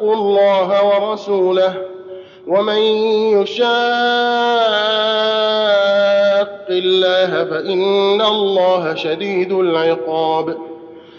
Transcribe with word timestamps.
شاقوا 0.00 0.14
الله 0.14 0.84
ورسوله 0.84 1.74
ومن 2.46 2.78
يشاق 3.36 3.70
الله 6.70 7.44
فإن 7.44 8.20
الله 8.20 8.94
شديد 8.94 9.52
العقاب. 9.52 10.56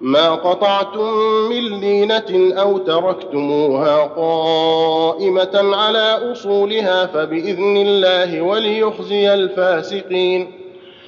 ما 0.00 0.30
قطعتم 0.34 1.14
من 1.50 1.80
لينة 1.80 2.54
أو 2.60 2.78
تركتموها 2.78 4.02
قائمة 4.02 5.76
على 5.76 6.32
أصولها 6.32 7.06
فبإذن 7.06 7.76
الله 7.76 8.42
وليخزي 8.42 9.34
الفاسقين. 9.34 10.65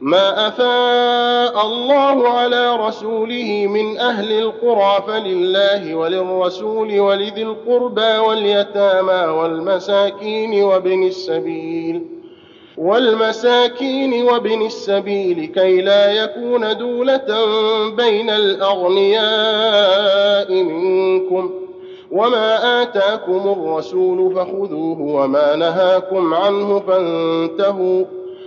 ما 0.00 0.48
أفاء 0.48 1.66
الله 1.66 2.28
على 2.28 2.76
رسوله 2.76 3.66
من 3.66 3.98
أهل 3.98 4.32
القرى 4.32 5.04
فلله 5.08 5.94
وللرسول 5.94 7.00
ولذي 7.00 7.42
القربى 7.42 8.18
واليتامى 8.18 9.32
والمساكين 9.32 10.62
وابن 10.64 11.02
السبيل 11.06 12.02
والمساكين 12.76 14.22
وابن 14.24 14.66
السبيل 14.66 15.44
كي 15.54 15.80
لا 15.80 16.12
يكون 16.24 16.76
دولة 16.78 17.26
بين 17.96 18.30
الأغنياء 18.30 19.32
منكم 20.52 21.50
وما 22.10 22.82
آتاكم 22.82 23.56
الرسول 23.58 24.34
فخذوه 24.34 25.00
وما 25.00 25.56
نهاكم 25.56 26.34
عنه 26.34 26.80
فانتهوا 26.80 28.04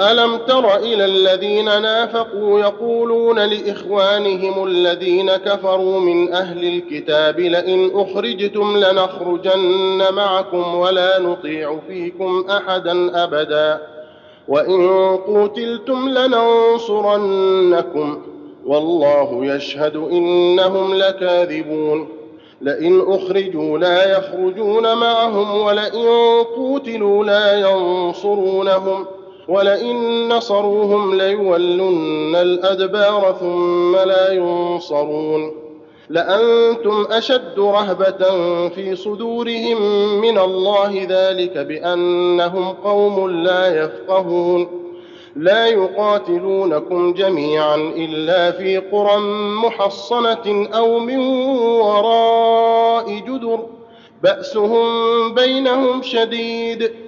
ألم 0.00 0.36
تر 0.36 0.76
إلى 0.76 1.04
الذين 1.04 1.82
نافقوا 1.82 2.60
يقولون 2.60 3.38
لإخوانهم 3.38 4.64
الذين 4.66 5.30
كفروا 5.30 6.00
من 6.00 6.32
أهل 6.32 6.64
الكتاب 6.64 7.40
لئن 7.40 7.90
أخرجتم 7.94 8.76
لنخرجن 8.76 10.02
معكم 10.10 10.74
ولا 10.74 11.18
نطيع 11.18 11.78
فيكم 11.88 12.44
أحدا 12.50 13.24
أبدا 13.24 13.80
وإن 14.48 15.16
قتلتم 15.16 16.08
لننصرنكم 16.88 17.38
والله 18.66 19.46
يشهد 19.46 19.96
إنهم 19.96 20.94
لكاذبون 20.94 22.08
لئن 22.60 23.00
أخرجوا 23.08 23.78
لا 23.78 24.18
يخرجون 24.18 24.96
معهم 24.96 25.60
ولئن 25.60 26.08
قوتلوا 26.56 27.24
لا 27.24 27.60
ينصرونهم 27.60 29.06
ولئن 29.48 30.28
نصروهم 30.28 31.14
ليولن 31.14 32.36
الأدبار 32.36 33.36
ثم 33.40 33.96
لا 33.96 34.32
ينصرون. 34.32 35.52
لأنتم 36.10 37.06
أشد 37.10 37.58
رهبة 37.58 38.18
في 38.68 38.96
صدورهم 38.96 39.82
من 40.20 40.38
الله 40.38 41.06
ذلك 41.10 41.58
بأنهم 41.58 42.72
قوم 42.72 43.30
لا 43.30 43.84
يفقهون. 43.84 44.68
لا 45.36 45.66
يقاتلونكم 45.66 47.12
جميعا 47.12 47.76
إلا 47.76 48.50
في 48.50 48.76
قرى 48.76 49.16
محصنة 49.64 50.68
أو 50.74 50.98
من 50.98 51.18
وراء 51.58 53.10
جدر. 53.10 53.66
بأسهم 54.22 54.84
بينهم 55.34 56.02
شديد. 56.02 57.07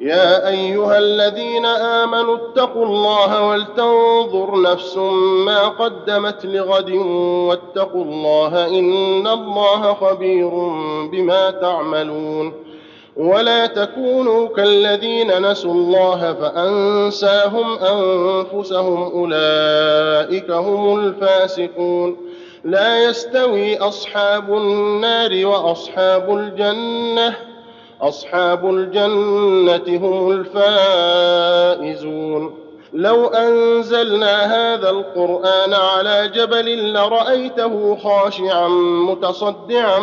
يا 0.00 0.48
أيها 0.48 0.98
الذين 0.98 1.66
آمنوا 1.66 2.36
اتقوا 2.36 2.86
الله 2.86 3.48
ولتنظر 3.48 4.62
نفس 4.62 4.96
ما 5.46 5.68
قدمت 5.68 6.46
لغد 6.46 6.90
واتقوا 7.48 8.04
الله 8.04 8.66
إن 8.66 9.26
الله 9.26 9.94
خبير 9.94 10.48
بما 11.12 11.50
تعملون 11.50 12.52
ولا 13.16 13.66
تكونوا 13.66 14.48
كالذين 14.48 15.50
نسوا 15.50 15.72
الله 15.72 16.32
فأنساهم 16.34 17.78
أنفسهم 17.78 19.02
أولئك 19.02 20.50
هم 20.50 20.98
الفاسقون 20.98 22.16
لا 22.64 23.04
يستوي 23.04 23.78
أصحاب 23.78 24.52
النار 24.56 25.46
وأصحاب 25.46 26.36
الجنة 26.36 27.47
أصحاب 28.02 28.70
الجنة 28.70 29.98
هم 30.06 30.30
الفائزون. 31.76 32.54
لو 32.92 33.26
أنزلنا 33.26 34.36
هذا 34.46 34.90
القرآن 34.90 35.74
على 35.74 36.30
جبل 36.34 36.92
لرأيته 36.92 37.96
خاشعا 37.96 38.68
متصدعا 39.08 39.98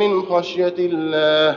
من 0.00 0.22
خشية 0.22 0.74
الله. 0.78 1.56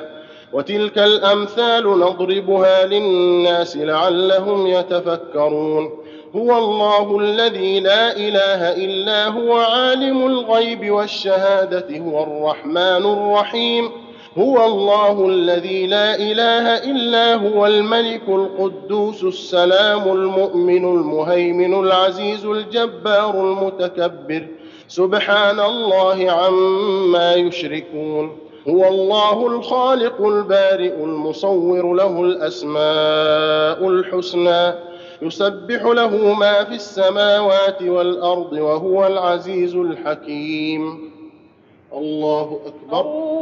وتلك 0.53 0.97
الأمثال 0.97 1.99
نضربها 1.99 2.85
للناس 2.85 3.77
لعلهم 3.77 4.67
يتفكرون. 4.67 5.89
هو 6.35 6.57
الله 6.57 7.19
الذي 7.19 7.79
لا 7.79 8.17
إله 8.17 8.85
إلا 8.85 9.27
هو 9.27 9.55
عالم 9.57 10.27
الغيب 10.27 10.91
والشهادة 10.91 11.97
هو 11.97 12.23
الرحمن 12.23 13.05
الرحيم. 13.05 14.02
هو 14.37 14.65
الله 14.65 15.29
الذي 15.29 15.87
لا 15.87 16.15
إله 16.15 16.91
إلا 16.91 17.35
هو 17.35 17.67
الملك 17.67 18.21
القدوس 18.27 19.23
السلام 19.23 20.11
المؤمن 20.11 20.85
المهيمن 20.85 21.73
العزيز 21.73 22.45
الجبار 22.45 23.41
المتكبر. 23.41 24.47
سبحان 24.87 25.59
الله 25.59 26.31
عما 26.31 27.33
يشركون. 27.33 28.37
هو 28.69 28.87
الله 28.87 29.47
الخالق 29.47 30.25
البارئ 30.25 31.03
المصور 31.03 31.93
له 31.93 32.21
الأسماء 32.21 33.89
الحسنى. 33.89 34.73
يسبح 35.21 35.83
له 35.83 36.33
ما 36.33 36.63
في 36.63 36.75
السماوات 36.75 37.81
والأرض 37.81 38.53
وهو 38.53 39.07
العزيز 39.07 39.75
الحكيم. 39.75 41.11
الله 41.93 42.59
أكبر. 42.65 43.32